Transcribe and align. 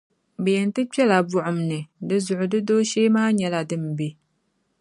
Bɛ 0.43 0.49
yɛn 0.55 0.69
ti 0.75 0.81
kpɛla 0.91 1.17
buɣum 1.29 1.59
ni, 1.69 1.79
dinzuɣu 2.07 2.45
di 2.51 2.59
dooshee 2.67 3.13
maa 3.15 3.29
nyɛla 3.37 3.61
din 3.69 3.85
be. 3.97 4.07